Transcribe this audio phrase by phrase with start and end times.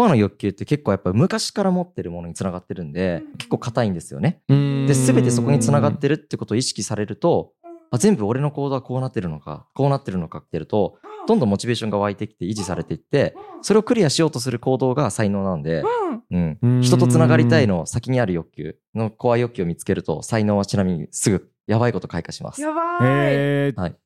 [0.00, 4.40] コアの欲求って結構やっぱ昔から持ってるものにつながってるんで、結構硬いんですよね。
[4.48, 7.52] で、で全てそこにつながってるってことを意識されると、
[7.90, 10.96] あ全部俺の行動はこうなってるのか、こうなってるのかってやると、
[11.28, 15.82] どんどんモチベーションが湧いてきて維持されていって、それをクリアしようとする行動が才能なんで、
[16.30, 22.62] うんうん、人とつながりたいの先にある欲求のコア欲求を見つけると、才能はちなみにすぐやばいこと開花します。
[22.62, 22.84] やばい。
[23.02, 23.96] えーはい。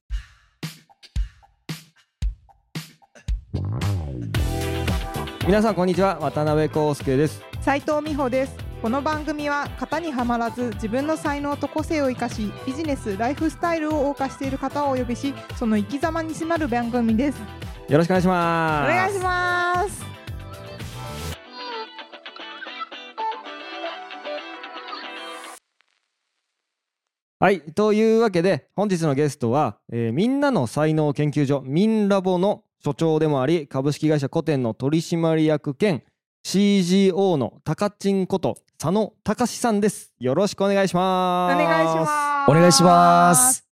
[5.46, 6.18] 皆さんこんにちは。
[6.20, 7.42] 渡辺康介です。
[7.60, 8.56] 斉藤美穂です。
[8.80, 17.38] この番組は型にはまらず自分の才能と個性を生かしビジネスライフスタイルを謳歌している方をお呼びしその生き様に迫る番組です。
[17.88, 18.88] よろしくお願いしおます。
[18.88, 20.04] 願いします。
[27.38, 27.60] はい。
[27.60, 36.02] というわけで本日のゲストは、えーみんなの才能研究所ミンラボの所長でもあり株式会社古典の取締役兼
[36.44, 40.12] CGO の高ちんこと佐野隆さんです。
[40.20, 41.56] よろしくお願いしおます。
[41.56, 42.50] 願いします。
[42.50, 43.66] お願いします。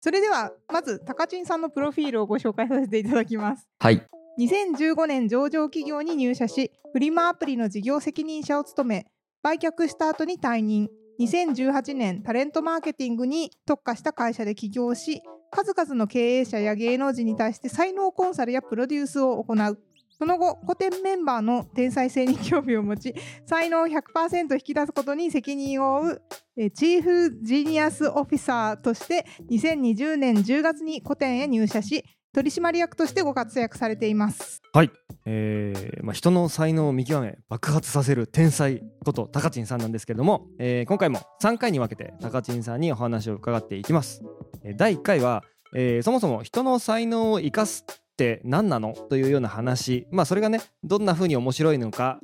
[0.00, 3.68] それではまず高知さんのプロフィールをご紹介させていただきます。
[3.78, 4.02] はい。
[4.40, 9.06] 2015年上場企業に入社しフリマアプリの事業責任者を務め
[9.44, 10.88] 売却した後に退任。
[11.20, 19.78] 2018年タレントマーケティングに特化した会社で起業し数々の経営者や芸能人に対して才能コンサルやプロデュースを行う。
[20.18, 23.14] その後古典メンバーの天才性に興味を持ち
[23.44, 26.12] 才能を100%引き出すことに責任を負
[26.56, 34.62] うチーフジニアスオフィサーとして2020年10月に古典へ入社し取締役としてご活躍されています。
[34.72, 34.90] はい、
[35.26, 44.22] えーまあ、人の才能を見極め爆発させる天才こと高知さんなんですけれども、えー今回も3回に分けて高知さんにお話を伺っていきます。
[44.64, 48.94] えー第1回は、えーそもそも人の才能を生かすって何なの？
[48.94, 52.18] というような話、まあ、それがねどんな風に面白いのか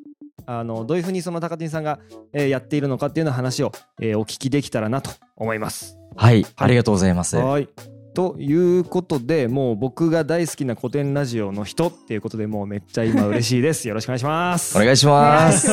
[0.47, 1.99] あのどういう風にその高知さんが、
[2.33, 5.99] えーやっているのかっていうような話を、えーお聞きできたらなと思います。
[6.17, 6.47] はい。
[6.57, 7.37] ありがとうございます。
[7.37, 7.69] はい。
[8.15, 13.87] ということでもう僕が大好きな古典ラジオの人っていうことでもうめっちゃ今嬉しいです。
[13.89, 14.77] よろしくお願いします。
[14.77, 15.69] お願いします。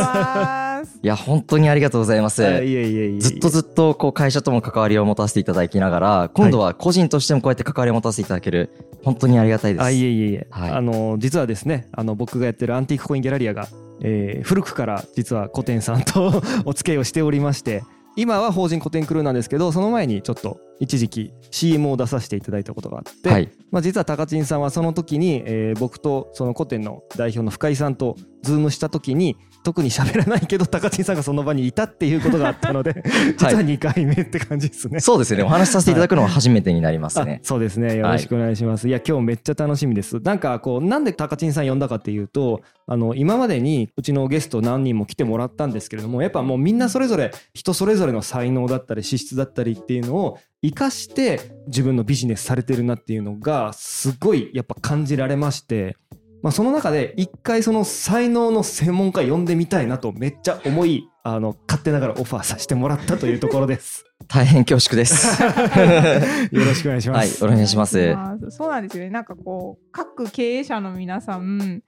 [1.01, 1.07] い。
[1.07, 2.43] や、本当にありがとうございます。
[2.43, 8.69] ずっとずっとこう会社とも関わりを持たせていただきながら、今度は個人としてもこうやって関わりを持たせていただける、
[9.03, 9.83] 本当にありがたいです。
[9.83, 13.67] あいえいえいえ、はいあの実はですねあの僕がやってるアンティークコインギャラリアが、
[14.01, 17.83] えー古くから実は古典さんと お付き合いをしておりまして
[18.17, 23.49] 今は法人古典クルーなんですけどその前にちょっと一時期 CM を出させていただいたことがあって、はい。
[23.71, 33.03] まあ、実は高知さんはその時に、えー僕とその古典の代表の深井さんとズームした時に特に喋らないけど高知さんがその場にいたっていうことがあったので
[33.35, 34.99] 実は2回目って感じですね。
[34.99, 35.43] そうですね。
[35.43, 37.41] お話しさせていただくのは初めてになりますね。
[37.43, 55.97] あそうですねよろしくお願いします、い、や今日めっちゃ楽しみですなんかこうなんで高知さん呼んだかっていうとあの今までにうちのゲスト何人も来てもらったんですけれどもやっぱもうみんなそれぞれ人それぞれの才能だったり資質だったりっていうのを生かして自分のビジネスされてるなっていうのがすごいやっぱ感じられまして
[56.41, 64.05] まあ、その中で一回その才能の専門家呼んでみたいなとめっちゃ思いあの勝手ながらオファーさせてもらったというところです。
[64.27, 65.41] 大変恐縮です。
[65.43, 67.27] よろしくお願いしまはい。
[67.27, 67.43] す。
[67.43, 67.57] お願い。
[67.57, 68.15] お願いします
[68.49, 69.09] そうなんですよね。
[69.09, 71.81] なんかこう各経営者の皆さん、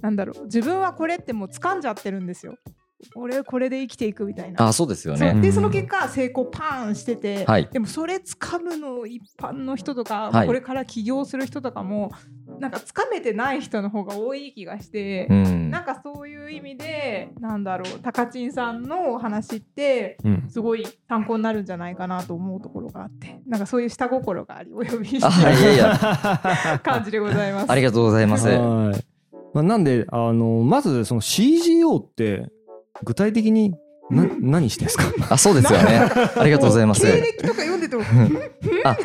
[0.00, 2.56] なんだろう自分はこれってもう掴んじゃってるんですよ。
[3.14, 4.66] 俺これで生きていくみたいな。
[4.68, 5.34] あ、そうですよね。
[5.40, 12.12] でその結果成功パーンしてて、はいでもそれ掴むの一般の人とか、はいこれから起業する人とかも
[12.58, 15.84] なんか掴めてない人の方が多い気がして、うんなん。
[15.84, 27.70] かそういう意味でなんだろう高知さんのお話ってうんすごい参考になるんじゃないかなと思うところがあってなんかそういう下心がありお呼びしあ、いてやいや、 感じでございます。
[27.72, 28.46] ありがとうございます。
[28.48, 29.04] はい。
[29.54, 32.48] まあ、なんであのまずその CGO って
[33.04, 33.74] 具体的に
[34.10, 35.04] な何してんですか？
[35.30, 36.10] あ、そうですよね。
[36.36, 37.00] ありがとうございます。
[37.02, 38.02] 経歴とか読んでても
[38.84, 38.96] あ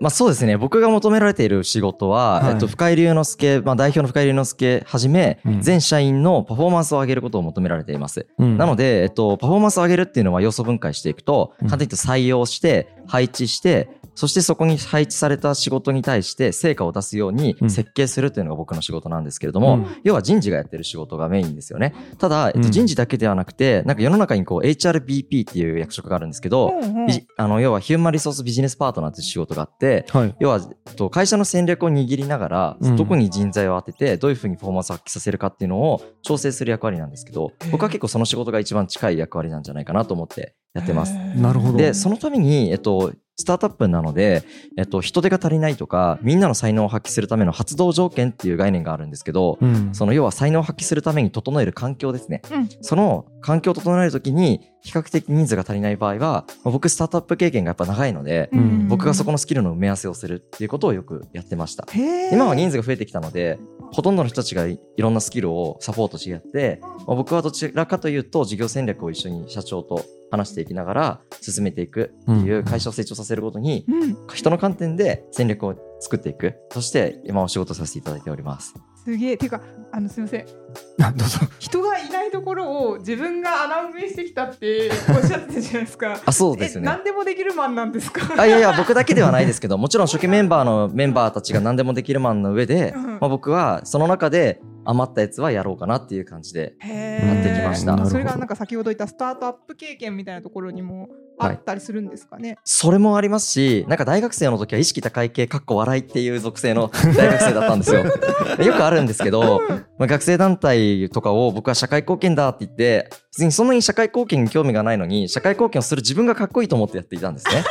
[0.00, 0.56] まあそうですね。
[0.56, 8.26] 僕が求められている仕事は、はいえっと、深井龍之介、まあ代表の深井龍之介はじめ、うん全社員のパフォーマンスを上げることを求められています。
[8.38, 13.88] ななので、えっと、パフォーマンスを上げるっていうのは要素分解していくと、うん簡単に言うと採用して、配置して、
[14.18, 17.70] そしてそこに配置された仕事に対して成果を出すようにうん。
[17.70, 19.86] 設計するっていうのが僕の仕事なんですけれども、うん。
[20.02, 21.94] 要は人事がやってる仕事がメインですよね。
[22.18, 22.72] ただ、えっと、うん。
[22.72, 27.26] 人事だけではなくて、なんか世の中にこう HRBP っていう役職があるんですけど、うんうん。
[27.36, 30.34] あの、要はヒューマンリソースビジネスパートナーっていう仕事があって、はい。
[30.40, 32.96] 要は、えっと会社の戦略を握りながら、うん。
[32.96, 41.14] どこに人材を当てて、どういうふうにパフォーマンスを発揮させるかっていうのを調整する役割なんですけど、僕は結構その仕事が一番近い役割なんじゃないかなと思ってやってます。
[41.36, 41.78] なるほど。
[41.78, 44.42] で、そのために、えっと、スタートアップなので、
[44.76, 52.42] えっと、人手が足りないとか、みんなの才能を発揮するための発動条件っていう概念があるんですけど、うんその要は才能を発揮するために整える環境ですね。
[52.50, 61.86] うんその環境を整えるときに、比較的人数が足りない場合は、まあ僕スタートアップ経験がやっぱ長いので、うん僕がそこのスキルの埋め合わせをするっていうことをよくやってました。
[62.32, 63.60] 今は人数が増えてきたので、
[63.92, 76.54] ほとんどの人たちがいいろんなスキルをサポートし合って、まあ僕はどちらかというと事業戦略を一緒に社長と話していきながら進めていくっていう会社を成長させるごとに、うん人の観点で戦略を作っていく。
[76.70, 78.74] そして今お仕事させていただいております。
[79.08, 79.36] すげえ。
[79.38, 79.60] ていうか
[79.90, 80.44] あのすみません。
[81.02, 81.38] あどうぞ。
[81.58, 86.20] 人がいないところを自分が穴埋めしてきたって おっしゃってたじゃないですか。
[86.26, 86.86] あ、そうですえね。
[86.86, 88.34] 何でもできるマンなんですか？
[88.36, 93.06] あいやいや、僕だけではないですけど、 もちろん初期メンバーのメンバーたちが何でもできるマンの上で、うん。
[93.12, 96.74] まあ、僕はその中で余ったやつはやろうかなっていう感じで。
[96.80, 98.06] へやってきました。
[98.06, 101.08] それがなんか先ほど言ったスタートアップ経験みたいなところにも
[101.38, 108.04] あったりするんですかね、それもありますし、なんか大学生の時は意識高い系、かっこ笑いっていう属性の 大学生だったんですよ。
[108.64, 109.60] よくあるんですけど、
[109.98, 117.64] まあ、学生団体とかを僕は社会貢献だって言って、別にそんなに社会貢献に興味がないのに、社会貢献をする自分がかっこいいと思ってやっていたんですね。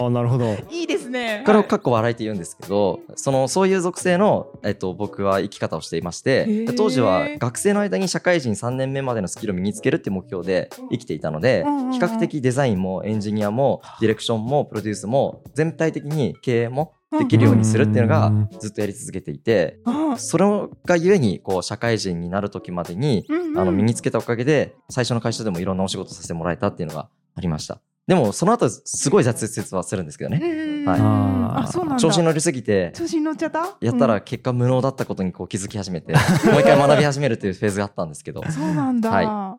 [0.00, 0.56] ああなるほど。
[0.70, 1.42] いいですね。
[1.44, 18.48] これをかっこ笑いって言うんですけど、その、そういう属性の、えっと、僕は生き方をしていまして当時は学生の間に社会人3年目までのスキルを身につけるっていう目標で生きていたのでうんうんうん、比較的デザインもエンジニアもディレクションもプロデュースも全体的に経営もできるようにするっていうのがうん。
[18.60, 20.44] ずっとやり続けていて、あそれ
[20.84, 23.26] がゆえに、こう、社会人になる時までに、
[23.56, 27.80] あの、身につけたおかげで、最初の会社でもいろんなお仕事させてもらえたっていうのがありました。
[28.06, 30.40] でも、その後、すごい挫折はするんですけどね。
[30.40, 32.00] うんはい。
[32.00, 33.76] 調子に乗りすぎて、調子に乗っちゃった？
[33.80, 36.18] やったら結果無能だったことにこう気づき始めて、も
[36.56, 38.42] う一回学び始めるっていうフェーズがあったんですけど。
[38.44, 39.58] うん、そうなんだ、は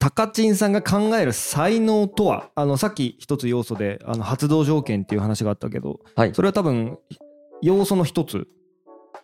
[0.00, 2.50] タカチンさんが考える才能とは？
[2.56, 6.34] あのさっき一つ要素であの発動条件っていう話があったけどはい。
[6.34, 6.40] そ。
[6.40, 6.98] れは多分
[7.60, 8.48] 要素の一つ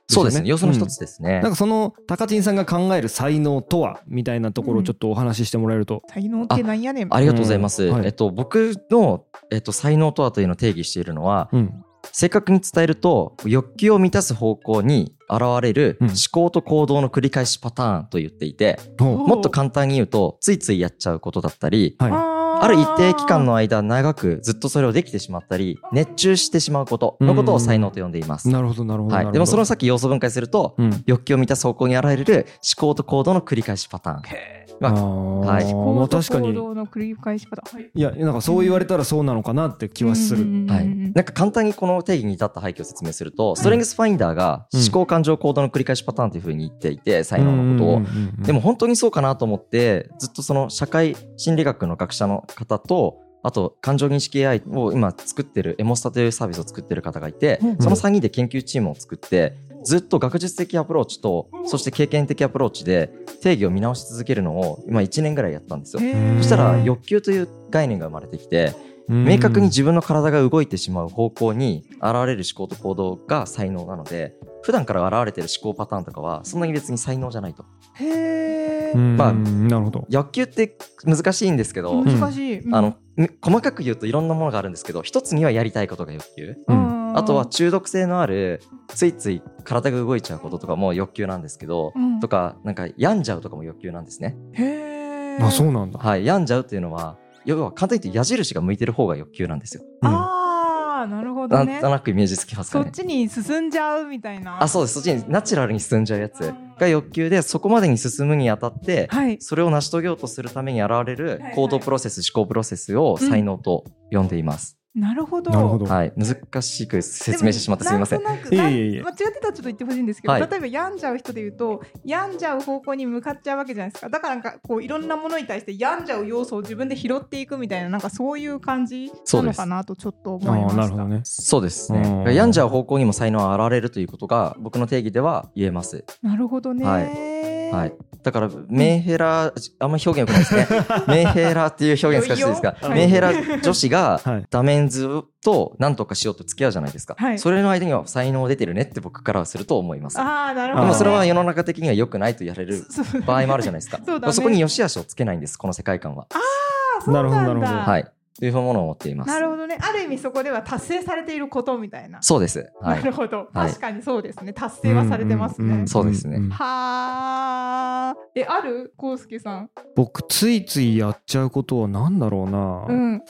[0.08, 0.48] そうですね。
[0.48, 1.40] 要素の一うんつですね。
[1.40, 7.12] なんかそのタカチンさんが考える才能とはみたいなところをちょっとお話ししてもらえると、才能ってなんやねん。
[7.12, 7.84] ありがとうございます。
[7.84, 7.92] うん。
[7.92, 8.06] はい。
[8.06, 11.82] えっと、僕の、えっと、才能とはというのを定義しているのは、うん
[12.18, 16.08] 正確に伝えると欲求を満たす方向に現れるうん。
[16.08, 19.18] 思考と行動の繰り返しパターンと言っていて、ほう。
[19.18, 22.12] もっと簡単に言うとついついやっちゃうことだったりはい。
[22.12, 28.48] ある一定期間の間長くずっとそれをできてしまったり熱中してしまうことのことを才能と呼んでいます。
[28.48, 29.26] なるほどなるほどなるほど。
[29.26, 31.02] はい、でもその先要素分解するとうん。
[31.04, 32.46] 欲求を満たす方向に現れる
[32.76, 34.55] 思考と行動の繰り返しパターン。
[34.80, 35.74] まあはい。
[35.74, 36.48] まあ確かに。
[36.48, 37.62] 行動の繰り返し方。
[37.70, 47.96] はいいやなんかそう言われたらそうなのかなって気はする、うんはい、なんか簡単にこの定義に至った背景を説明すると、ストレングスファインダーがうん思考感情行動の繰り返しパターンというふうに言っていて、才能のことを。
[47.96, 48.42] うんうんうんうん。
[48.42, 59.54] でも本当にそうかなと思って、ずっとその社会心理学の学者の方と、あと感情認識 AI を今作ってるエモスタというサービスを作ってる方がいてうん、その3人で研究チームを作って、
[59.86, 66.02] ずっと学術的アプローチと、そして経験的アプローチで定義を見直し続けるのを今1年ぐらいやったんですよ。
[66.38, 68.74] そしたら欲求という概念が生まれてきて、
[69.08, 77.64] 明確に自分の体が動いてしまう方向に現れる思考と行動が才能なので普段から現れてる思考パターンとかはそんなに別に才能じゃないと。
[77.94, 80.06] へまあなるほど。
[80.08, 82.74] 欲求って難しいんですけど、難しい、うん。
[82.74, 86.56] あのみ細かく言うといろんなものがあるんですけど一つにはやりたいことが欲求。
[86.66, 92.20] うんあとは中毒性のあるついつい体が動いちゃうこととかも欲求なんですけど、うん。
[92.20, 94.36] とかなんか病んじゃうとかも欲求なんですね。
[94.52, 95.44] へー。
[95.44, 99.82] あそうなんだ、はい病んじゃうっていうのは要は簡単に言うと矢印が向いてる方が欲求なんですよ。
[100.02, 100.08] うん。
[100.08, 104.62] あーなるほどなんねとなくイメージつきますかねそっちに進んじゃうみたいな。
[104.62, 104.94] あそうです。
[104.94, 109.36] そっちにナチュラルに進んじゃうやつが欲求でそこまでに進むにあたって、はい。
[109.40, 115.50] それを成し遂げようとするために現れるはい行動プロセス、思考プロセスを才能と呼んでいます、なるほどなるほど。
[115.50, 116.12] はい。
[116.16, 118.20] 難しく説明してしまってすみません。
[118.20, 118.86] んとなくいえいえ。
[118.92, 120.48] いえ間違ってたらちょっと言ってほしいんですけど、はい。
[120.50, 124.08] 例えば病んじゃう人で言うと病んじゃう方向に向かっちゃうわけじゃないですか。
[124.08, 130.72] だからなんかこういろんなものに対して病んじゃう要素を自分で拾っていくみたいななんかそういう感じなのかなとちょっと思いまあした。
[130.72, 131.20] ーなるほどね。
[131.24, 132.00] そうですね。
[132.26, 132.34] うん。
[132.34, 136.06] 病んじゃう方向にも才能は現れるということが僕の定義では言えます。
[136.22, 137.94] なるほどね、はいはい。
[138.22, 140.66] だからメンヘラあんまり表現良くないですね。
[141.06, 144.44] メンヘラっていう表現難しいですがメンヘラ女子が はい。
[144.50, 147.38] ダメンズと何とかしようと付き合うじゃないですか、はい。
[147.38, 150.18] それの間には才能出てるねって僕からはすると思います。
[150.18, 152.84] ああなるほど、ね、でもそれは世の中的には良くないとやれる
[153.24, 154.00] 場合もあるじゃないですか。
[154.04, 154.44] そね。
[154.44, 156.26] こに良し悪しをつけないんですこの世界観は。
[156.32, 159.28] あなるほどなるほどはいというものを思っています。
[159.28, 159.78] なるほどね。
[159.80, 162.22] ある意味そこでは達成されていることみたいな。
[162.22, 162.70] そうです。
[162.80, 162.90] は。
[162.94, 163.48] ないるほど。
[163.52, 163.68] はい。
[163.68, 164.52] 確かにそうですね。
[164.52, 165.88] 達成はされてますね、んんん。
[165.88, 166.38] そうですね。
[166.38, 168.92] んはあえある？
[168.96, 169.70] こうすけさん。
[169.94, 172.86] 僕ついついやっちゃうことはなんだろうな。
[172.88, 173.22] うん。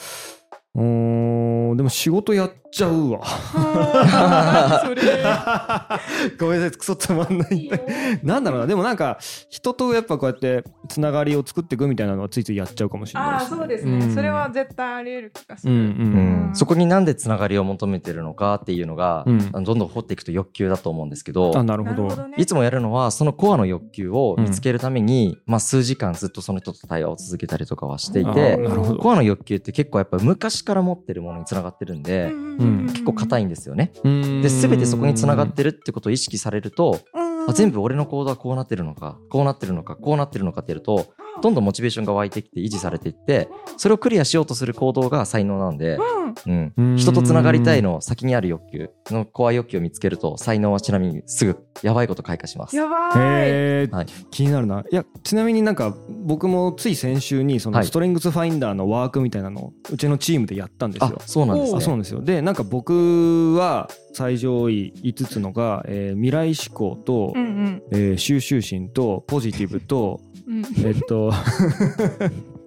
[0.75, 3.21] うーんでも仕事やっちゃうわ。
[6.39, 7.69] ごめんなさいクソつまんない
[8.23, 8.67] なんだろうな。
[8.67, 9.17] でもなんか
[9.49, 14.13] 人とやっぱこうやってつながりを作っていくみたいなのはついついやっちゃうかもしれないああそうですね、ん。
[14.13, 16.51] それは絶対あり得る気がする、うんううん。
[16.51, 21.57] ん、そこになんでつながりを求めてるのかっていうのが、どんどん掘っていくと欲求だと思うんですけど。
[21.57, 22.07] あなるほど。
[22.37, 28.99] いつもやるのはそのコアの欲求を見つけるために、まあ、数時間ずっとその人と対話を続けたりとかはしていあてーなるほど。
[28.99, 33.91] コアの欲求って結構やっぱ昔から持ってるものにつながってるんで、結構硬いんですよね。
[34.03, 41.07] でで全てそこにつながってるってことを意識されるとうんあ全部俺の行動はこうなってるのかこうなってるのかこうなってるのかってやると
[41.41, 45.97] どんどんモチベーションが湧いてきて維持されていってそれをクリアしようとする行動が才能なんで、
[46.45, 46.73] うん。
[46.77, 46.97] うん。
[46.97, 52.75] 人とつながりたいの先にある欲求のコア欲求を見つけると才能はちなみにすぐやばいこと開花します。
[52.75, 53.87] やばい。
[53.87, 54.05] はい。
[54.31, 54.83] 気になるな。
[54.91, 57.87] いやちなみになんか僕もつい先週にそのはい。
[57.87, 61.21] ストレングスファインダーのワークみたいなのをうちのチームでやったんですあよ。
[61.25, 61.77] そうなんですね。
[61.77, 62.21] あそうなんですよ。
[62.21, 67.83] でなんか僕は最上位5つのが、えー未来志向と、うんうん。
[67.91, 70.63] えー収集心とポジティブとうん。
[70.85, 71.31] えっと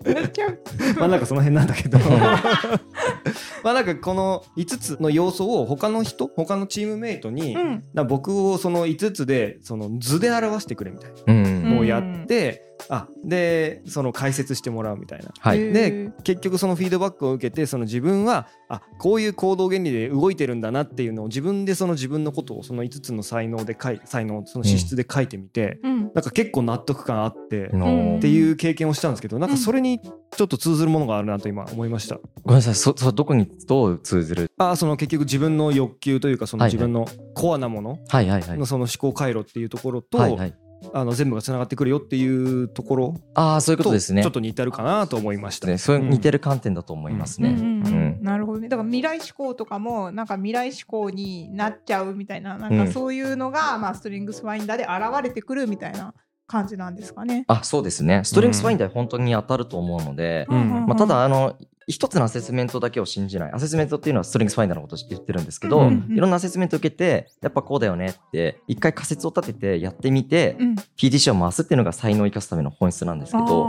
[0.99, 1.99] まあなんかその辺なんだけど。
[3.62, 7.85] まあなんかこの5つの要素を他の人他のチームメイトに、うん。
[7.92, 11.32] な僕をその5つでその図で表してくれみたいな。
[11.35, 11.60] うん。
[11.60, 15.31] のをやって、あでその解説してもらうみたいな。
[15.38, 26.00] はい、で結局そのフィードバックを受けてその自分はあこういう行動原理で動いてるんだなっていうのを自分でその自分のことをその5つの才能で書い才能その資質で書いてみて、うん。
[26.14, 32.19] なんか結構納得感あって、あのーっていう経験をしたんですけどなんかそれにちょっと通ずるものがあるなと今思いました。
[32.43, 32.75] ごめんなさい。
[32.75, 34.50] そそどこにどう通ずる？
[34.59, 36.75] あその結局自分の欲求というかそのはいはい。
[36.75, 38.59] 自分のコアなものはいはいはい。
[38.59, 40.55] のその思考回路っていうところと、はいはい
[40.92, 44.22] あの全部がつながってくるよっていうところああそういうことですね。
[44.22, 45.66] ちょっと似てるかなと思いました。
[45.66, 48.18] ねそういう似てる観点だと思いますね、うんうんうんうん。
[48.22, 48.68] なるほどね。
[48.68, 52.92] だから未来志向とかもなんか未来志向になっちゃうみたいななんかうん。
[52.92, 56.14] そういうのが、まあ、ストリングスファインダーで現れてくるみたいな
[56.46, 57.44] 感じなんですかね。
[57.46, 58.22] あそうですね。
[58.25, 60.87] ストレングスファインダー本当に当たると思うので、うん。
[60.87, 61.56] まあ、ただあの
[61.90, 63.52] 一つのアセスメントだけを信じない。
[63.52, 70.75] アセスメントっていうのはストリングスファインダーのことを言ってるんですけど、うんいろんなアセスメントを受けてやっぱこうだよねって一回仮説を立ててやってみて、うん。
[70.97, 73.64] PDC を回すっていうのが才能を生かすための本質なんですけど、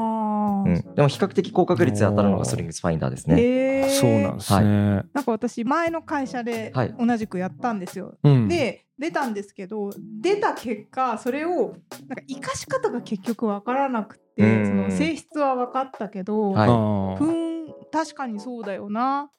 [0.66, 3.90] うん、でも比較的高確率で当たるのがストリングスファインダーですね。
[3.90, 4.62] そうなんですね。
[4.62, 6.96] なんか私前の会社ではい。
[7.00, 8.16] 同じくやったんですよ。
[8.24, 9.90] うん、で出たんですけど
[10.22, 11.75] 出た結果それをなんか
[12.28, 14.66] 生かし方が結局わからなくてうん。
[14.66, 16.70] その性質は分かったけど、はい。
[16.70, 17.16] あー。
[17.18, 17.50] ふーん
[17.92, 18.64] 確かにそう。
[18.64, 19.30] だよな。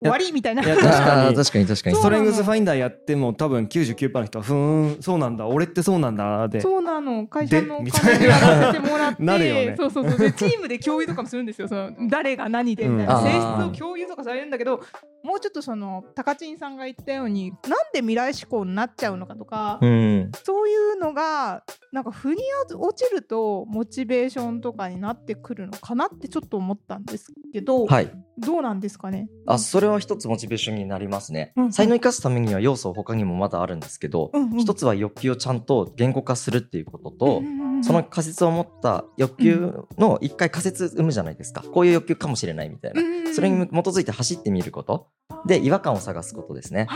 [0.00, 0.62] や終わりみたいな。
[0.62, 1.36] 確かに。
[1.36, 1.96] 確かに確かに。
[1.96, 5.46] ストレングスファインダーやっても多分99%の人はふーんそうなんだ。
[5.46, 6.48] 俺ってそうなんだ。
[6.48, 7.26] でそうなの。
[7.26, 9.74] 会社のおで金でやらせてもらってなるよね。
[9.78, 10.18] そうそうそう。
[10.18, 11.68] でチームで共有とかもするんですよ。
[11.68, 13.24] その誰が何でみたいな、うん。
[13.24, 14.82] 性質を共有とかされるんだけど
[15.24, 17.60] もうちょっとその高知さんが言ったようになん
[17.92, 20.30] で未来志向になっちゃうのかとか、うん。
[20.44, 22.42] そういうのがなんか腑に
[22.76, 28.10] 落ちるとモチベーションとかになってくるのかなってちょっと思ったんですけど、はい。
[28.36, 29.28] どうなんですかね？
[29.46, 31.72] あそれは一つモチベーションになりますね、うん。
[31.72, 34.58] 才能を生かすためには要素他にもまだあるんですけど、うんうん。
[34.58, 41.60] 一つは欲求をちゃんと言語化するっていうことと、うんうんうんその仮説を持った欲求の一回仮説生むじゃないですか。
[41.60, 43.34] こういう欲求かもしれないみたいな、うんうんうん。
[43.34, 45.08] それに基づいて走ってみること
[45.46, 46.86] で違和感を探すことですね。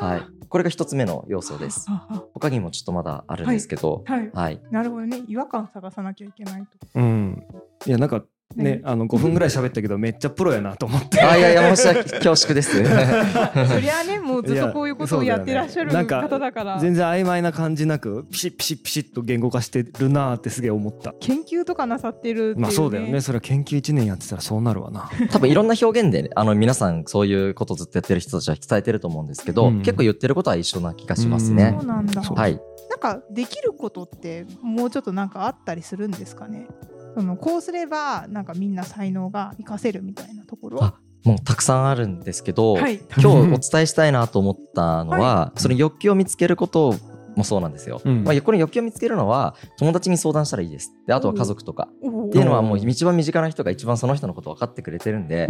[0.00, 0.46] はい。
[0.48, 1.86] これが一つ目の要素です。
[2.34, 4.04] 他にもちょっとまだあるんですけど。
[4.06, 4.30] あはい。
[4.32, 5.22] はい、なるほどね。
[5.26, 6.68] 違和感探さなきゃいけないと。
[6.94, 7.46] うん。
[7.86, 8.24] いやなんか
[8.54, 11.20] ね何あの5分ぐらい喋ったけどめっちゃプロやなと思って。
[11.20, 16.78] あいやいや申し訳恐縮です そりゃねもうずっとこういうことをやってらっしゃる方だから。
[16.78, 21.14] 全然曖昧な感じなくピシッピシッピシッと言語化してるなーってすげえ思った。
[21.20, 23.20] 研究とかなさってるね、まあそうだよね。
[23.20, 25.10] それは研究1年やってたらそうなるわな。
[25.30, 29.78] 多分いろんな表現で、ね、あの皆さんそういうことずっとやってる人たちは伝えてると思うんですけど、うん。
[29.82, 31.74] 結構言ってることは一緒な気がしますね。
[31.78, 31.86] そう。
[31.86, 32.22] なんだ。
[32.22, 32.60] そうはい、
[32.90, 36.66] なんかできることってもうちょっとなんかあったりするんですかね？
[37.16, 40.84] そのこうすればなんかみんな才能が活かせるみたいなところ。
[40.84, 43.00] あもうたくさんあるんですけど、はい。
[43.16, 46.94] 今日お伝えしたいなと思ったのは、その欲求を見つけること
[47.36, 48.00] もそうなんですよ。
[48.04, 50.92] うんまあ、これ欲求を見つけるのは友達に相談したらいいです。
[51.06, 55.48] であとは家族とか、おっていうのはもう一番身近な人が一番その人のこと分かってくれてるんで、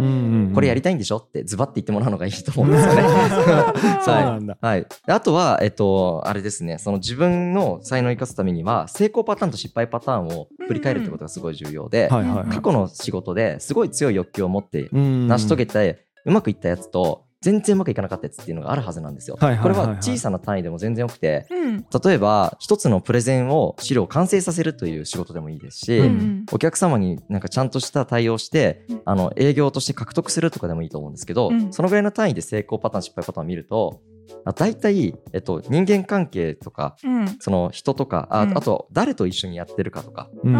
[0.53, 1.17] これやりたいんでしょ？
[1.17, 3.01] ってズバッて言ってもらうのがいいと思うんですよね。
[4.03, 4.57] そうなんだ。
[4.59, 4.85] はい。
[5.07, 19.37] あとは、えっと、あれですね、その自分の才能を生かすためには、成功パターンと失敗パターンを振り返るってことがすごい重要で、はいはいはい過去の仕事ですごい強い欲求を持ってうん成し遂げて、うまくいったやつと、全然うまくいかなかったやつっていうのがあるはずなんですよ。
[19.39, 19.75] はいはいはいはい。
[19.75, 21.85] これは小さな単位でも全然よくて、うん。
[22.03, 29.01] 例えば一つのプレゼンを資料を完成させるという仕事でもいいですし、うんお客様になんかちゃんとした対応して、うん。
[29.05, 31.71] あの営業として獲得するとかでもいいと思うんですけど、うん。
[31.71, 34.01] そのぐらいの単位で成功パターン失敗パターンを見ると
[34.43, 37.37] あ大体、えっと、人間関係とかうん。
[37.39, 38.57] その人とかあ,、うん。
[38.57, 40.53] あと誰と一緒にやってるかとか、うん。
[40.53, 40.57] と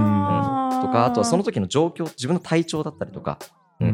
[0.89, 3.39] かあとはその時の状況自分の体調だったりとか、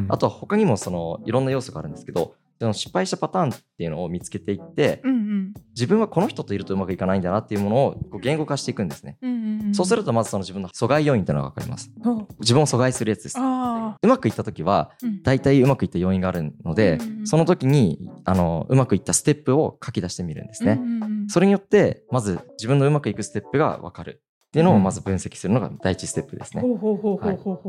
[0.09, 9.17] あとは他にもそのいろんな要素があるんですけどその失敗したパターンっていうのを見つけていってうんうん自分はこの人といるとうまくいかないんだなっていうものをこう言語化していくんですね。
[9.21, 11.91] うんうんうんそうするとまずその自分の阻害要因というのが分かります。
[12.39, 13.37] 自分を阻害するやつです。
[13.39, 14.91] あうまくいった時は
[15.23, 20.73] 大体うまくいった要因があるので、うんその時にあのうまくいったステップを書き出してみるんですね。
[20.73, 24.21] うんうんうんそれによってまず自分のうまくいくステップが分かる
[24.53, 26.61] っていうのをまず分析するのが第一ステップですね。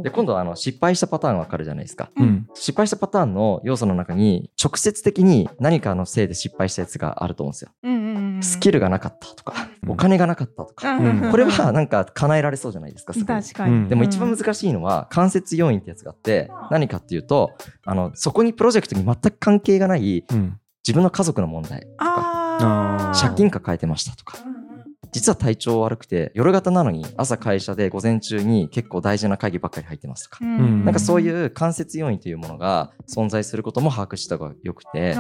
[0.03, 2.11] で今度はあの失敗したパターン分かるじゃないですか。
[2.15, 2.47] うん。
[2.53, 7.71] 失敗したパターンの要素の中に直接的に何かのせいで失敗したやつがあると思うんですよ。
[7.85, 9.91] うんうんうんスキルがなかったとか、うん。
[9.93, 13.15] お金がなかったとか、うんうんこれはなんか叶えられそうじゃないですか。
[13.15, 13.89] すごい確かに、うん。
[13.89, 17.53] でも一番難しいのは間接要因ってやつがあって何かっていうと
[17.87, 20.61] あのそこにプロジェクトに全く関係がないうん。
[20.87, 24.37] 自分の家族の問題とか借金抱えてましたとか
[25.15, 30.85] 実は体調悪くて夜型なのに朝会社で午前中に結構大事な会議ばっかり入ってますとか、ん。
[30.85, 35.15] なんかそういう間接要因というものが存在することも把握した方がよくて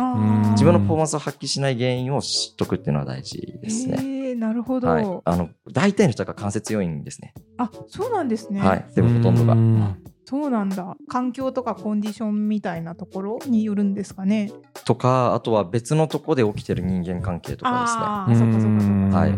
[0.51, 3.99] 自分のパフォーマンスを発揮しない原因を知っとくっていうのは大事ですね。
[3.99, 7.33] へーなるほど、はい、あの大体の人が間接要因ですね。
[7.59, 9.53] あそうなんですね、はい、でもほとんどが。
[9.53, 9.57] う。
[9.57, 10.03] ん。
[10.27, 10.97] そうなんだ。
[11.09, 14.51] 環境とかコンディションみたいなところによるんですかね。
[14.85, 18.03] とかあとは別のとこで起きてる人間関係とかですね。
[18.03, 19.19] ああそっかそっかそっか。
[19.19, 19.33] はい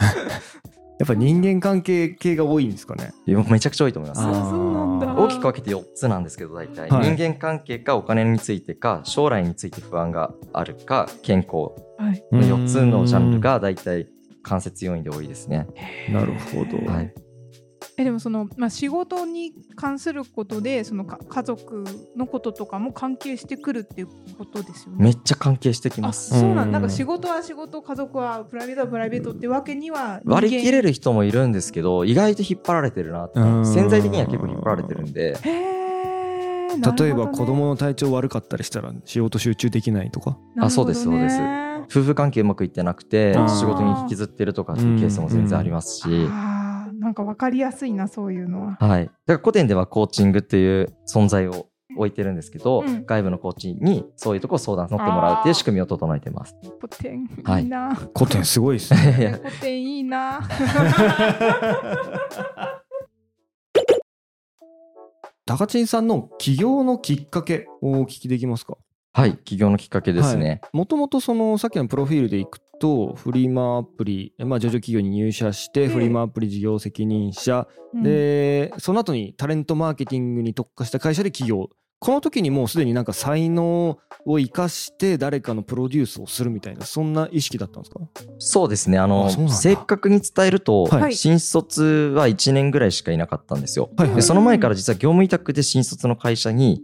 [0.98, 3.12] やっぱ人間関係系が多いんですかね？
[3.26, 4.22] めちゃくちゃ多いと思います。
[4.22, 14.08] 大きく分けて4つなんですけど大体、はい人間関係かお金についてか将来について不安があるか健康はいの4つのジャンルが大体
[14.42, 15.66] 間接要因で多いですね。
[16.10, 16.84] なるほど。
[16.92, 17.12] はい、
[18.00, 21.84] えでもその、まあ、仕事に関することでそのか家族
[22.16, 24.98] のこととかも関係してくるっていうことですよね。
[24.98, 26.30] めっちゃ関係してきまあす。
[26.30, 26.72] そうなんうん。
[26.72, 33.40] なんか仕事は仕事家族はプライベートはプライベートってわけには割り切れる人もいるんですけど意外と引っ張られてるなって。
[33.40, 33.66] うん。
[33.66, 35.36] 潜在的には結構引っ張られてるんで。
[35.44, 35.78] ね。
[36.98, 40.38] 例えば子供の体調悪かったりしたら仕事集中できないとか？
[40.60, 46.04] あそうですなるほどね夫婦関係うまくいってなくて仕事に引きずってるとかっていうケースも全然ありますし、
[46.98, 48.76] なんかわかりやすいなそういうのは。
[48.80, 56.54] はい、だから古典ではコーチングっていう存在を置いてるんですけど、うん外部のコーチにそういうとこを相談乗ってもらうっていう仕組みを整えてます。
[56.80, 57.94] 古典はいいいな。
[57.94, 59.40] 古典すごいですね。
[59.42, 60.40] 古典いいな。
[65.46, 68.76] 高知さんの起業のきっかけをお聞きできますか？
[69.14, 70.60] はい、起業のきっかけですね。
[70.72, 75.90] もともとそのさっきのプロフィールでいくとフリマアプリ、まあ、上場企業に入社してうん。
[75.90, 78.02] フリマアプリ事業責任者、うん。
[78.02, 88.00] でその後にタレントマーケティングに特化した会社で起業この時にもうすでになんか才能を生かして誰かのプロデュースをするみたいなそんな意識だったんですか？
[88.38, 88.98] そうですね。
[88.98, 91.14] あの正確に伝えると、はい。
[91.14, 93.90] 新卒は1年ぐらいしかいなかったんですよ。
[93.96, 94.16] はいはい。
[94.16, 96.82] でその前から実は業務委託で新卒の会社に、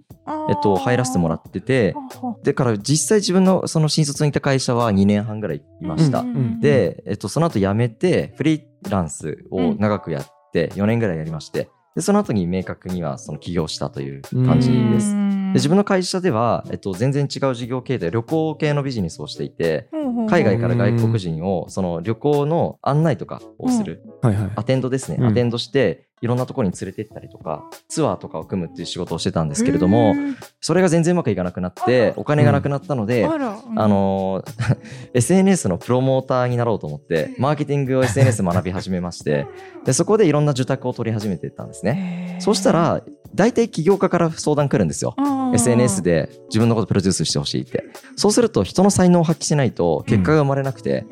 [0.48, 1.94] えっと、入らせてもらってて、
[2.42, 6.22] でから実際自分のその新卒にいた会社は2年半ぐらいいました。
[6.22, 15.14] んで、えっと、その後辞めてフリーランスを長くやって4年ぐらいやりましてでその後に明確にはその起業したという感じです。
[15.14, 19.88] で自分の会社では、えっと、全然違う事業系で旅行系のビジネスをしていて
[20.28, 24.02] 海外から外国人をその旅行の案内とかをする。
[24.22, 24.50] はいはい。
[24.56, 25.26] アテンドですね、うん。
[25.26, 30.14] アテンドしていろんなところに連れてったりとかツアーとかを組むっていう仕事をしてたんですけれども
[30.60, 33.78] それが全然うまくいかなくなってお金がなくなったので、あら、うん。
[33.78, 34.54] あのー
[35.14, 39.46] SNS のプロモーターになろうと思ってマーケティングを SNS 学び始めまして
[39.84, 42.36] でそこでいろんな受託を取り始めていったんですね。
[42.40, 43.02] そうしたら
[43.34, 45.16] 大体起業家から相談来るんですよ。
[45.54, 47.84] SNS で自分のことプロデュースしてほしいって。
[48.16, 51.04] そうすると人の才能を発揮しないと結果が生まれなくて、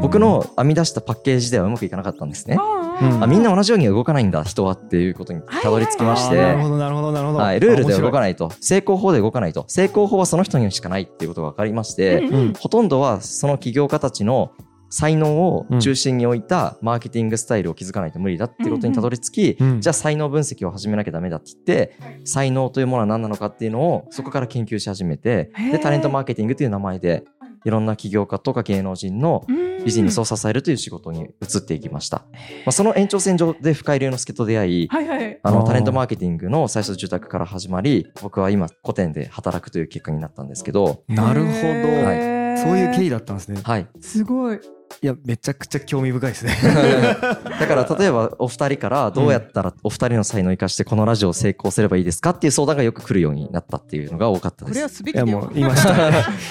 [0.00, 2.56] 僕の編み出したパッケージではうまくいかなかったんですね。
[2.58, 8.50] うんあみんな同じようには動かないんだ人はっていうことにたどり着きまして、あーなるほどなるほどなるほど、はい、ルールでは動かい、ないと。
[8.60, 9.64] 成功法で動かないと。
[9.68, 12.52] 成功法はその人にしかないっていうことが分かりまして、うんうん。
[12.54, 14.52] ほとんどはその起業家たちの
[14.88, 27.24] 才能を中心に置いたマーケティングスタイルを築かないと無理だっていうことにたどり着き、うんじゃあ才能分析を始めなきゃダメだって言って、才能というものは何なのかっていうのをそこから研究し始めてでタレントマーケティングという名前で
[27.66, 29.44] いろんな起業家とか芸能人の
[29.84, 35.40] ビジネスを支えるという仕事に移っていきました、まあ、その延長線上で深井龍之介と出会いはいはい。
[35.42, 41.02] あのタレントマーケティングの最初受託から始まり僕は今古典で働くという結果になったんですけど。
[41.08, 42.62] なるほど、へー。
[42.62, 43.60] そういう経緯だったんですね。
[43.62, 43.86] はい。
[44.00, 44.60] すごい。
[45.02, 54.98] いやめちゃくちゃ興味深いですね だから例えばお二人からどうやったらお二人の才能を生かしてこのラジオを成功すればいいですかっていう相談がよく来るようになったっていうのが多かったこれはです。
[54.98, 55.50] すべきだよいやもう。
[55.54, 55.94] 言いました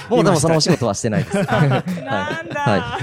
[0.10, 1.36] もうでもそのお仕事はしてないです。
[1.38, 1.84] なんだ。
[2.56, 3.00] は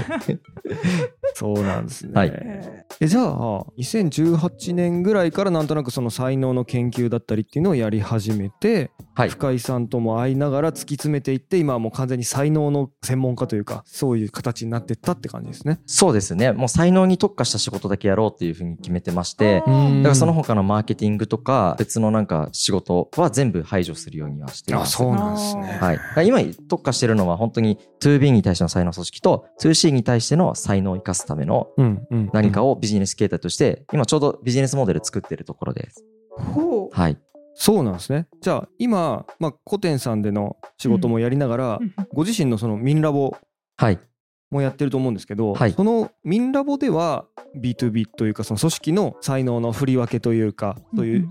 [1.35, 15.79] そうなんですね、はいへえじゃあ2018年ぐらいからなんとなくその才能の研究だったりっていうのをやり始めて、はい深井さんとも会いながら突き詰めていって今はもう完全に才能の専門家というかそういう形になってったって感じですね。
[15.85, 16.51] そうですね。
[16.51, 24.95] もう才能に特化した仕事だけやろうっていうふうに決めてまして、だからその他のマーケティングとか別のなんか仕事は全部排除するようにはしています。
[24.95, 25.77] あそうなんですね。
[25.79, 36.03] はい、今特化してるのは本当に 2B に対しての才能組織と 2C に対しての才能を生かすためのうんうん、何かをビジネス形態として今ちょうどビジネスモデル作ってるところです。
[36.37, 36.95] ほう。
[36.95, 37.17] はい。
[37.55, 38.27] そうなんですね。
[38.41, 41.93] じゃあ今、まあ、古典さんでの仕事もやりながら、うん。
[42.13, 43.35] ご自身のそのミンラボ
[43.77, 43.99] はい。
[44.49, 45.73] もやってると思うんですけど、はい。
[45.73, 47.25] そのミンラボでは
[47.59, 51.27] B2B というかその組織の才能の振り分けというかそういう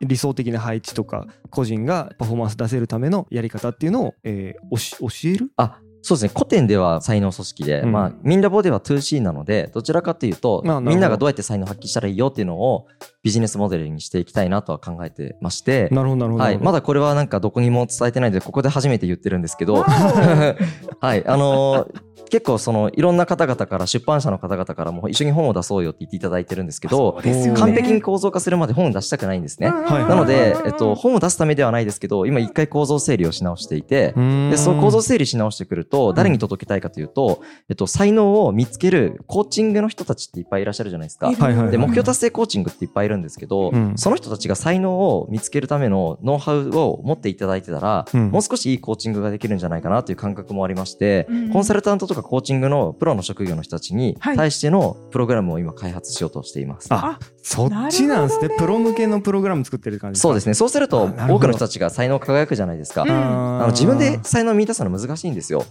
[0.00, 5.50] 理想的な配置とか個人がパフォーマンス出せるためのやり方っていうのを、えーおし教える？
[5.56, 6.30] あそうですね。
[6.34, 7.92] 古典では才能組織で、うん。
[7.92, 12.86] まあ、ミンラボでは 2C なのでどちらかというとみんながどうやって才能を発揮したらいいよっていうのを
[13.24, 16.44] ビジネスモデルにしていきたいなとは考えてまして、なるほどなるほど。
[16.44, 19.84] はい、まだこれはなんかどこにも伝えてないのでここで初めて言ってるんですけど、わ
[21.00, 21.26] はい。
[21.26, 27.54] あのー結構そのいろんな方々から出版社の方々からも一緒に本を出そうよって言っていただいてるんですけどね。
[27.56, 29.68] 完璧に構造化するまで本を出したくないんですね。
[29.68, 34.14] はいなのでえっと、本を出すためではないですけど今一回構造整理をし直していて、
[34.50, 41.30] でその構造整理し直してくると誰に届けたいかというと、えっと、才能を見つけるコーチングの人たちっていっぱいいらっしゃるじゃないですか。
[41.30, 41.70] いるはいはい。
[41.70, 56.88] で目標達成コーチングっていっぱいいるんですけど、うんその人たちが才能を見つけるためのノウハウを持っていただいてたら、うんもう少しいいコーチングができるんじゃないかなという感覚もありまして、うんコンサルタントとかコーチングのプロの職業の人たちにはい対してのプログラムを今開発しようとしています。
[56.90, 60.54] あそっちなんですねねプロ向けのプログラム作ってる感じそうですね。
[60.54, 63.02] そうすると多くの人たちが才能輝くじゃないですか。
[63.02, 65.64] うんああの自分で才能を見出すの難しいんですよ。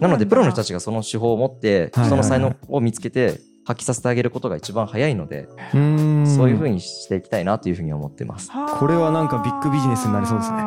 [0.00, 0.68] なのでプロの人たち。
[0.68, 8.50] ちがその手法を持ってはいはいはいその才能を見つけて発揮させてあげることが一番早いので、そういうふうにしていきたいなというふうに思ってます。
[8.78, 10.56] これはなんかビッグビジネスになりそうですね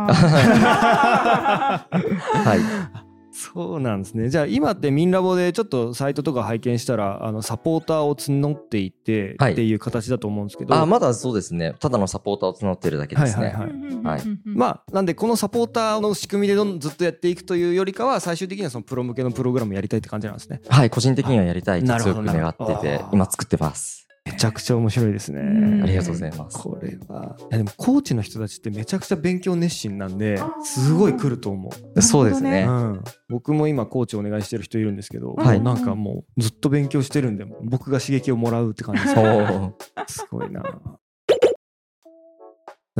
[2.46, 3.11] はい。
[3.42, 4.30] そうなんですね。
[4.30, 9.54] じゃあ今ってミンラボでちょっとサイトとか拝見したらあのサポーターを募っていてはい。
[9.54, 11.76] っていう形だと思うんですけど、あ、まだそうですね。
[11.80, 13.48] ただのサポーターを募ってるだけですね。
[13.48, 14.04] はいはいはい。
[14.04, 14.22] はい。
[14.46, 20.62] まあなんでこのサポーターの仕組みでどんずっとやっていくというよりかは最終的にはそのプロ向けのプログラムをやりたいって感じなんですね。
[20.70, 24.01] はい、個人的にはやりたいと強く願ってて今作ってます。
[24.32, 25.42] めちゃくちゃ面白いですね。
[25.42, 25.84] うん。
[25.84, 26.58] ありがとうございます。
[26.58, 27.36] これは。
[27.40, 32.02] いやでもコーチの人たちってめちゃくちゃ勉強熱心なんですごい来ると思う。
[32.02, 32.66] そうですね。
[32.68, 35.60] うん、僕も今コーチお願いしてる人いるんですけど、はい。
[35.60, 39.10] もうなんかもうずっと勉強してるんで僕が刺激をもらうって感じで。
[40.08, 40.64] すすごいな。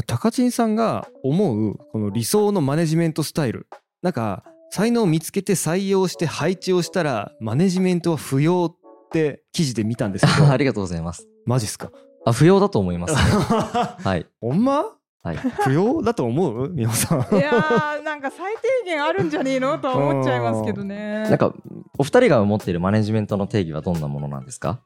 [0.08, 3.68] 高知さんが思うこの理想のマネジメントスタイル。
[4.02, 8.74] なんか才能を見つけて採用して配置をしたらマネジメントは不要
[9.12, 11.28] って記事で見たんですけど ありがとうございます。
[11.46, 11.92] マジっすか？
[12.26, 13.20] あ、不要だと思いますね。
[14.04, 14.26] はい。
[14.40, 14.86] ほんま？
[15.24, 15.36] はい。
[15.38, 16.70] 不要だと思う？
[16.70, 21.24] みおさんいやーなんか最低限あるんじゃねえのとは思っちゃいますけどね。
[21.30, 21.54] なんか、
[22.00, 24.82] お二人が思っているマネジメントの定義はどんなものなんですか？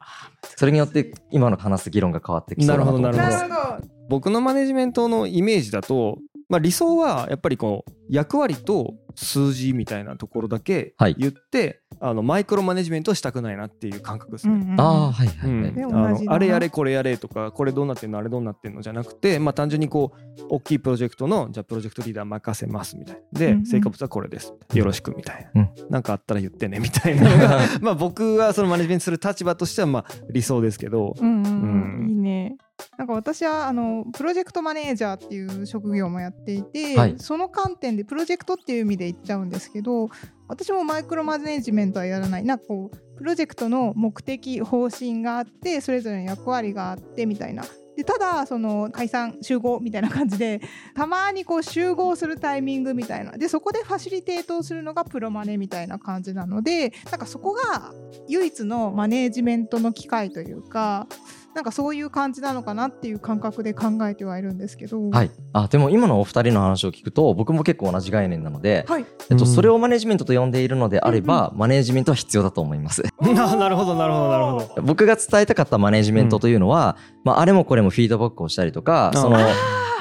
[0.57, 3.37] それによって今の話す議論が変わってきそうだなと思いなるます。
[3.37, 3.87] なるほど。
[4.09, 6.17] 僕のマネジメントのイメージだと、
[6.49, 11.15] まあ、理想はやっぱりこう役割と数字みたいなところだけはい。
[11.17, 14.75] 言って、あのマイクロマネジメントはしたくないなっていう感覚ですね。
[14.77, 15.69] ああ、はいはいはい。
[15.69, 15.73] うん。
[16.19, 23.39] であれやれこれやれとかこれどうなってんのあれどうなってんのじゃなくて、まあ、単純にこう大きいプロジェクトのじゃあプロジェクトリーダー任せますみたいな。
[23.39, 23.65] で、うんうん。
[23.65, 25.69] 成果物はこれですよろしくみたいな、うん。
[25.89, 32.57] なんかあったら言ってねみたいなのがまあ僕はそのマネジメントする立場としてはまあ理想ですけど、うんうんううんん、いいね。
[32.97, 37.15] なんか私はあのプロジェクトマネージャーっていう職業もやっていて、はい。
[37.17, 40.09] その観点でプロジェクトっていう意味で言っちゃうんですけど
[40.47, 42.43] 私もマイクロマネジメントはやらない。
[42.43, 47.63] なんかこうプロジェクトの目的方針があってそれぞれの役割があってみたいな。
[47.95, 50.59] でただその解散集合みたいな感じで
[50.95, 53.31] たまにこう集合するタイミングみたいな。
[53.31, 57.93] でそこでファシリテートをするのがプロマネみたいな感じなのでなんかそこが
[58.27, 61.07] 唯一のマネージメントの機会というか
[61.55, 65.09] なんかそういう感じなのかなっていう感覚で考えてはいるんですけど。
[65.09, 69.51] はい、あでも今のお二人の話を聞くと僕も結構同じ概念なので、はい、えっと、うん。
[69.51, 73.03] それをマネジメントと呼んでいるのであれば、マネジメントは必要だと思います。
[73.21, 74.81] な なるほどなるほどなるほど。
[74.81, 79.37] 僕が伝えたかったマネジメントというのは、まあ、あれもこれもフィードバックをしたりとかあその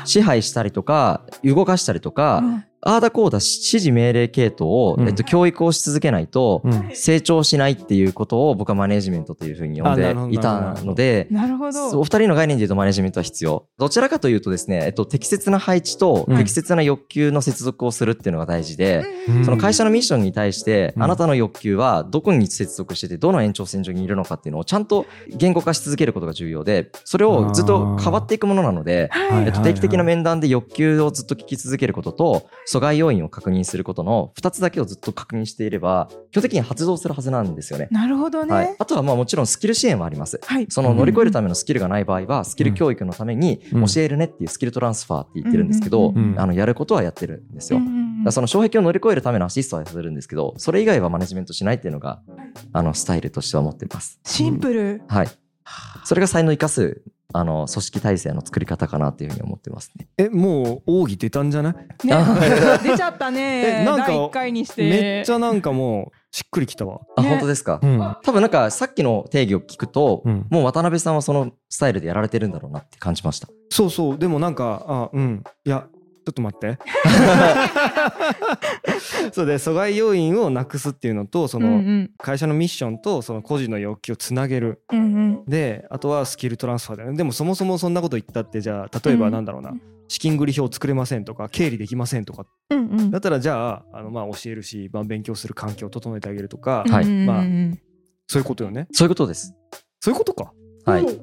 [0.05, 3.47] 支配したりとか動かしたりとか、うんああだこうだ指
[3.81, 5.09] 示命令系統を、うん。
[5.09, 6.91] えっと、教育をし続けないと、うん。
[6.93, 11.27] 成長しないっていうことを僕はマネジメントというふうに呼んでいたので。
[11.31, 12.01] なるほど。
[12.01, 13.67] お二人の概念で言うとマネジメントは必要。
[13.79, 16.37] どちらかというとですね、えっと、適切な配置とうん。
[16.37, 21.03] 適切な欲求の接続をするっていうのが大事で、うんその会社のミッションに対して、うん。
[21.03, 29.45] あなたの欲求はどこに接続してて、どの延長線上にいるのかっていうのをちゃんと言語化し続けることが重要で、それをずっと変わっていくものなので、はい。
[29.47, 37.89] えっと、定期的な面談で欲求をずっと聞き続けることと、阻害要因を確認することの2つだけをずっと確認していれば、基本的に発動するはずなんですよね。
[37.91, 38.55] なるほどね。
[38.55, 40.41] はい、あとはまあもちろんスキル支援はあります。
[40.43, 47.79] はいその乗り越えるためのスキルがない場合は、スキル教育のためにうん教えるねっていうスキルトランスファーって言ってるんですけど、あのやることはやってるんですよ。
[47.79, 52.23] うんうんうんだからその障壁を乗り越えるためのアシストはするんですけど、それ以外はマネジメントしないっていうのが、
[52.73, 54.19] あの、スタイルとしては持ってます。
[54.25, 55.03] シンプル。
[55.09, 55.29] はい。
[56.05, 60.07] それが才能を生かす、あの、組織体制の作り方かなっていうふうに思ってますね。
[60.19, 61.75] えもう奥義出たんじゃない？
[62.03, 62.09] 出
[62.97, 63.81] ちゃったね。
[63.83, 64.83] えなんか第1回にして。
[64.89, 67.01] めっちゃなんかもうしっくりきたわ。
[67.17, 67.29] あ、ね。
[67.29, 68.17] 本当ですか、うん。
[68.23, 70.47] 多分なんかさっきの定義を聞くと、うん。
[70.51, 73.49] もう渡辺さんはそのスタイルでやられてるんだろうなって感じました。
[73.71, 74.19] そうそう。
[74.19, 75.43] でもなんかあうん。
[75.65, 76.79] いやちょっと待って。
[79.33, 84.83] そうで阻害要因をなくすっていうのとそのん会社のミッションとその個人の欲求をつなげる。
[84.93, 85.45] うんうん。
[85.47, 87.17] であとはスキルトランスファーだよね。
[87.17, 92.45] でもそもそもそんなこと言ったってじゃあ例えばなんだろうな、うん資金繰り表作れませんとか経理できませんとか。
[92.71, 93.11] うんうん。
[93.11, 97.45] だったらじゃああのまあ教えるし、まあ、勉強する環境を整えてあげるとか、はいまあ
[98.27, 98.87] そういうことよね。
[98.93, 99.55] そういうことです。
[100.01, 100.53] そういうことか
[100.85, 101.03] はい。
[101.03, 101.07] お。
[101.07, 101.15] で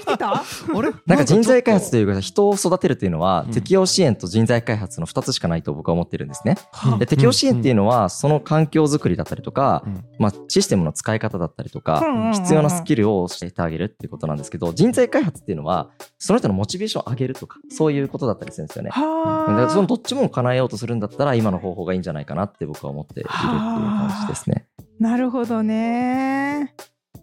[0.00, 0.32] きてた？
[0.32, 0.42] あ
[0.82, 0.92] れ？
[1.06, 3.52] なんか人材開発といいうか人を育てるっていうのは、うん。
[3.52, 6.56] 適応支援と人材開発の2つしかないと僕は思ってるんですね。
[6.72, 10.04] はで適応支援っていうのはその環境づくりだったりとか、うん。
[10.18, 18.90] まあ、システムの使い方だったりとか、必要なスキルを教えてあげるっていうことなんですけど人材開発っていうのはその人のモチベーションを上げるとかそういうことだったりするんですよね。
[18.90, 24.66] はだからそのどっちも叶えようとするんだったら今の方法がいいんじゃないかなって僕は思っているっていう感じですね。
[24.98, 26.74] なるほどね。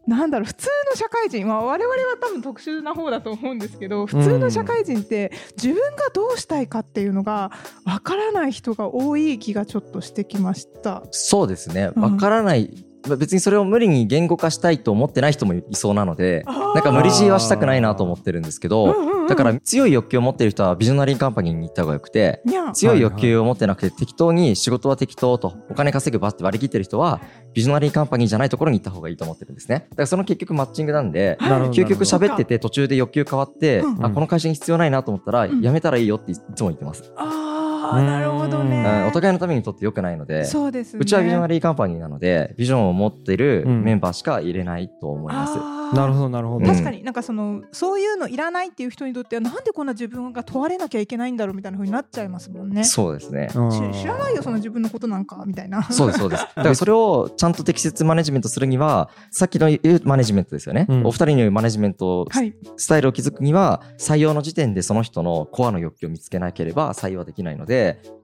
[0.07, 7.51] なんだろう普通の社会人、まあ、我々は多分特殊な方だと思うんですけど普通の社会人って自分がどうしたいかっていうのが
[7.85, 11.03] わからない人が多い気がちょっとしてきました。
[11.11, 11.91] そうですね。
[11.95, 12.90] うんわからない。
[13.07, 18.95] まあ別にそれを無理に言語化したいと思ってない人もいそうなので、なんか無理強いはしたくないなと思ってるんですけど、
[19.27, 22.41] だから強い欲求を持っている人はビジョナリーカンパニーに行った方がよくて、
[22.73, 27.21] 強い欲求を持ってなくて適当に仕事は適当とお金稼ぐ場って割り切ってる人は
[27.53, 29.87] ビジョナリーカンパニーじゃないところに行った方がいいと思ってるんですね。
[29.89, 34.05] だからその結局マッチングなんで、究極喋ってて途中で欲求変わって、うん。
[34.05, 35.61] あこの会社に必要ないなと思ったらうん。
[35.61, 37.11] やめたらいいよっていつも言ってます。
[37.91, 39.05] あーなるほどうんね。
[39.07, 40.99] お互いのためにとって良くないので、そうですね。
[41.01, 45.53] うちはビジョナリーカンパニーなのでビジョンを持っているうんメンバーしか入れないと思います。
[45.57, 52.85] あーなるほどなるほど、うん確かになんかそのそういうのいらないっていう人にとってはなんでこんな自分が問われなきゃいけないんだろうみたいな風になっちゃいますもんね。
[52.85, 53.49] そうですね。
[53.51, 55.83] 知らないよその自分のことなんかみたいな。
[55.83, 56.43] そうです、そうです。
[56.55, 60.85] だからそれをちゃんと適切マネジメントするには、さっきの言うマネジメントですよね。
[60.87, 62.53] うんお二人に言うマネジメントはい。
[62.77, 67.80] スタイルを築くには、採用の時点でその人のコアの欲求を見つけなければ採用はできないので、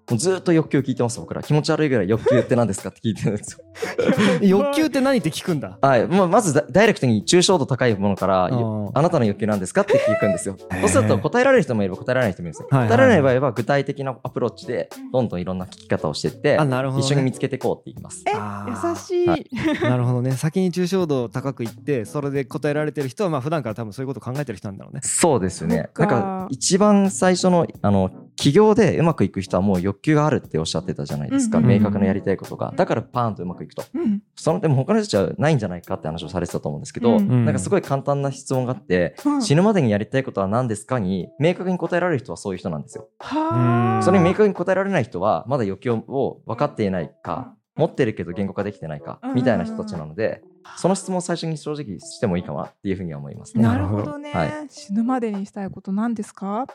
[0.09, 1.43] もうずっと欲求を聞いてます、僕ら。
[1.43, 3.59] 気持ち悪いぐらい欲求って何ですかって聞いてるんですよ。
[4.41, 5.77] 欲求って何って聞くんだ？
[5.81, 6.07] はい。
[6.07, 10.55] まあまずダダイレクトに抽象度高いものから、あなたの欲求なんですかって聞くんですよ。
[10.79, 12.67] そうすると答えられる人もいれば答えられない人もいるんですよ。
[12.71, 18.23] はいはい答えられない場合は具体的なアプローチでどんどんいろんな聞き方をしていって、あなるほど、ね、一緒に見つけていこうって言います。
[18.25, 19.27] え優しい。
[19.27, 19.45] は い
[19.81, 25.89] なるほどね先に抽象度高くいってそれで答えられてる人はまあ普段から多分そういうこと考えてる人なんだろうねそうですね。
[25.97, 32.71] なんか一番最初のあの企業でうまくいく人はもう欲求があるっておっしゃってたじゃないですか、うんうん明確なやりたいことが。
[32.75, 33.83] だからパーンとうまくいくと。
[33.93, 34.21] うん。
[34.35, 37.45] そのでも他の人たちはないんじゃないかって話をされてたと思うんですけど、うん。
[37.45, 39.41] なんかすごい簡単な質問があって、うん。
[39.41, 43.09] 死ぬまでにやりたいことは何ですかに明確に答えられる人はそういう人なんですよ。
[43.19, 44.03] はあ。
[44.03, 49.33] それに明確に答えられない人はまだ欲求を分かっていないか、持ってるけど言語化できてないかうん。
[49.33, 50.43] みたいな人たちなので、
[50.77, 53.63] その質問を最初に正直してもいいかなっていうふうには思いますね。
[53.63, 54.51] なるほどね、はい。
[54.69, 56.67] 死ぬまでにしたいこと何ですか？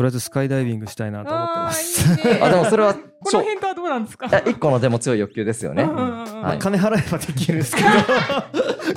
[0.00, 4.28] とりあえずスカイダイビングしたいなと思ってますあーいいねあでもそれはこ超の辺はどうなんですか？
[4.28, 5.84] いや一個のでも強い欲求ですよね。
[5.84, 7.88] はい金払えばできるんですけど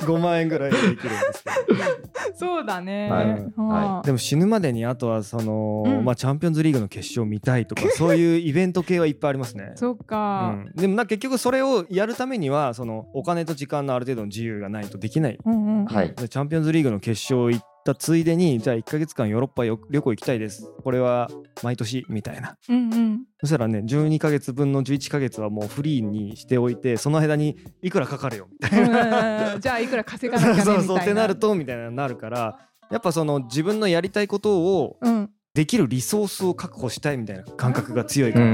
[0.14, 0.98] 5万円ぐらいでできるんで
[1.34, 3.10] すけどそうだね。
[3.10, 3.26] はい
[3.58, 9.72] はでも死ぬまでにあとはその、うんまあチャンピオンズリーグの決勝見たいとか そういうイベント系はいっぱいありますね。
[9.74, 10.54] そっか。
[10.54, 15.38] うん、でもな結局それをやるためにはそのお金と時間のある程度の自由がないとできない。
[15.44, 15.84] うんうん。
[15.84, 16.14] はい。
[16.14, 21.28] でチャンピオンズリーグの決勝行ったついでにじゃあ1ヶ月間ヨーロッパよ旅行行きたいですこれは
[21.62, 23.20] 毎年みたいなうんうん。
[23.40, 30.80] そしたらね12ヶ月分の11ヶ月はもうフリーにしておいてその間にいくらかかるよみたいなうんじゃあいくら稼がなきゃね みたいな。
[30.80, 32.58] そうそうってなるとみたいななるから
[32.90, 35.30] やっぱその自分のやりたいことをうん。
[35.54, 38.46] できるリソースを確保したいみたいな感覚が強いから。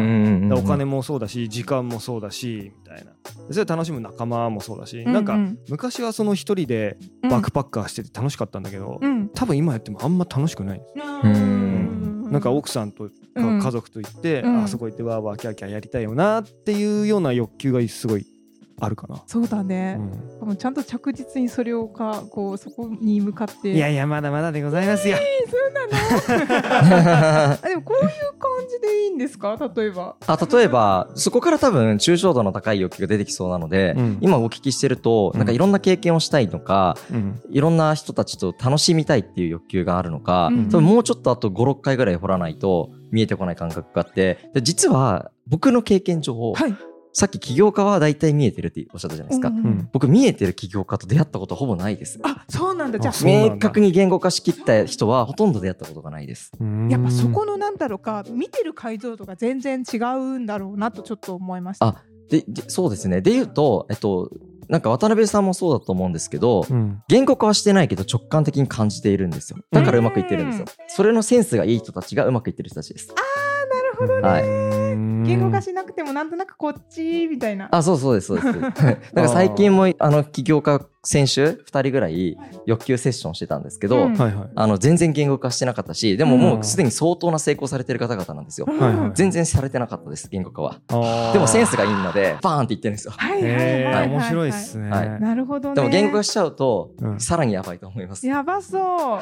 [0.57, 3.13] お金もそうだし時間もそうだしみたいな。
[3.51, 4.01] それを楽しむ。
[4.01, 5.15] 仲間もそうだし、うんうん。
[5.15, 5.39] なんか
[5.71, 9.31] 昔はその一人でバックパッカーしてて楽しかったんだけど、うん。
[9.31, 10.83] 多分今やってもあんま楽しくない、
[11.25, 12.31] うん。
[12.31, 14.63] なんか奥さんと家族と行って、うん。
[14.65, 18.27] あそこ行ってわーわーキャーキャーやりたいよなっていうような欲求がすごい
[18.81, 19.23] あるかな。
[19.27, 19.97] そうだね。
[19.99, 23.73] うん多分ちゃんと着実にそれをかこうそこに向かって。
[23.75, 25.17] いやいやまだまだでございますよ。
[26.71, 29.57] あでもこういう感じでいいんですか？
[29.77, 30.17] 例えば。
[30.27, 46.75] あ例えばそこから多分抽象度の高い欲求が出てきそうなので、うん今お聞きしてるとなんかいろんな経験をしたいのか、うんいろんな人たちと楽しみたいっていう欲求があるのか、うん多分もうちょっとあと56回ぐらい掘らないと見えてこない感覚があってで実は僕の経験上、はい。
[47.13, 52.21] さっき起業家は大体見えてるっておっしゃったじゃないですか、うんうん僕見えてる起業家と出会ったことはほぼないです。
[52.23, 53.01] あそうなんだ。
[53.01, 56.53] じゃあ明確に言語化しきった人はほとんど出会ったことがないです。
[56.89, 61.87] やっぱそこのなんだろうか見てる解像度が全然違うんだろうなとちょっと思いました。
[61.87, 63.21] あででそうですね。
[63.21, 64.31] で言うとえっと
[64.69, 67.03] なんか渡辺さんもそうだと思うんですけど、うん。
[67.09, 69.59] 言語化はしてないけど直感的に感じているんですよ。
[69.73, 70.67] だからうまくいってるんですよ。
[70.87, 73.09] それのセンスがいい人たちがうまくいってる人たちです。
[73.09, 74.29] なるほどね。
[74.29, 74.80] はい
[75.25, 77.69] 言語化しなくてもなんとなくこっちみたいな。
[77.71, 78.47] あそうそうですそうです。
[79.15, 84.15] なんか最近もあの起業家先週2人ぐらい欲求セッションしてたんですけど、うん。
[84.15, 84.49] はいはい。
[84.55, 88.79] あの全然言語化してなかったしでももうすでに相当な成功されてる方々なんですよ、うん。
[88.79, 89.11] はいはい。
[89.15, 90.81] 全然されてなかったです言語化は。
[91.33, 93.13] でもセンスがいいのでバーンって言ってるんですよ。
[93.17, 93.43] はい。
[93.43, 93.51] はい。
[93.51, 94.09] へはいはい。
[94.09, 94.91] ー面白いっすね。
[94.91, 95.21] はい。
[95.21, 95.75] なるほどね。
[95.75, 97.21] でも言語化しちゃうと、うん。
[97.21, 98.27] さらにやばいと思います。
[98.27, 99.21] やばそう。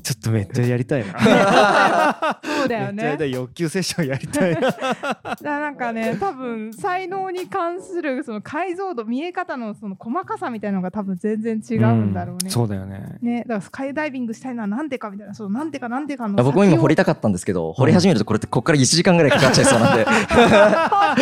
[0.00, 1.18] ちょっとめっちゃやりたいな。
[2.42, 3.16] そうだよね。
[3.28, 4.56] 欲求セッションやりたい
[5.42, 5.70] な。
[5.70, 12.50] んかね多分才能に関するその解像度見え方のその細かさみたいなのが多分全然違うんだろうね。
[12.50, 13.18] そうだよね。
[13.20, 21.16] ね、だからスカイダイビングしたいのはなんでかみたいな、そうなんでかなんでかのあ僕も今掘りたたかったんですけど掘り始めるとこれってここから1時間ぐらいかかっちゃいそうなんで あ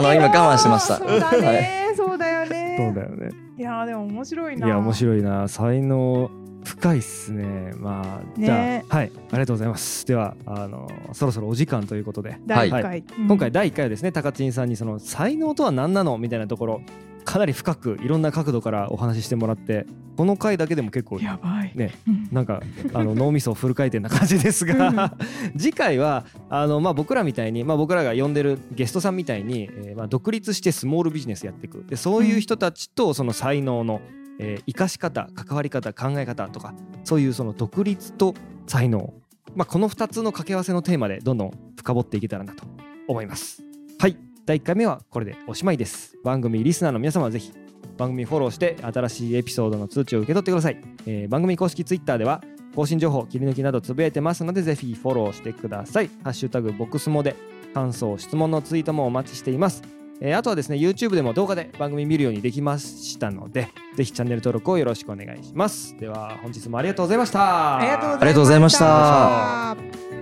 [0.00, 2.76] の今我慢しましたそうだね、そうだよね。
[2.78, 3.30] そうだよね。
[3.56, 4.66] いやーでも面白いな。
[4.66, 5.48] いや面白いな。
[5.48, 6.30] 才能
[6.64, 7.72] 深いっすね。
[7.76, 8.84] まあ、じゃね。
[8.88, 9.12] あはい。
[9.14, 10.06] ありがとうございます。
[10.06, 13.04] ではあのそろそろお時間ということで、第一回、はい。
[13.18, 13.28] うん。
[13.28, 16.82] 今回第1回はですね高知さんにその才能とは何なのみたいなところ
[17.24, 21.72] かなり深くいろんな角度からお話ししてもらってこの回だけでも結構やばい。
[21.74, 22.28] ねうん。
[22.30, 25.14] なんかあの脳みそフル回転な感じですが
[25.58, 31.84] 次回はあの、まあ、僕らみたいに、まあ、僕らが呼んでるゲストさんみたいに、えーまあ、独立してスモールビジネスやっていく。
[31.88, 34.00] でそういう人たちとその才能の、
[34.38, 38.34] えー生かし方関わり方考え方とかそういうその独立と
[38.66, 39.12] 才能、
[39.54, 42.64] まあ、この2つの掛け合わせのテーマでどんどん深掘っていけたらなと
[43.08, 43.62] 思います。
[43.98, 44.16] はい。
[44.46, 46.16] 第1回目はこれでおしまいです。
[46.24, 47.52] 番組リスナーの皆様はぜひ
[47.96, 52.42] 番組フォローして新しいエピソードの通知を受け取ってください、えー番組公式ツイッターでは
[52.74, 56.10] 更新情報切り抜きなどつぶやいてますのでぜひフォローしてください。
[56.24, 57.36] ハッシュタグボックスモで
[57.72, 60.03] 感想質問のツイートもお待ちしています。
[60.26, 65.96] えーあとはですね YouTube でも動画で番組見るようにできましたのでぜひチャンネル登録をよろしくお願いします。
[65.98, 67.78] では本日もありがとうございました。
[67.78, 69.70] ありがとうございました。
[69.70, 70.13] ありがとうございました